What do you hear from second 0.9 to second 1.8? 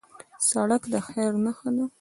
د خیر نښه